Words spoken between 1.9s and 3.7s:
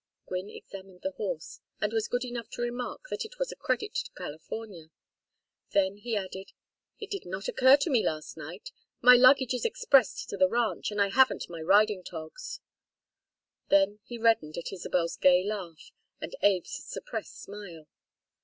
was good enough to remark that it was a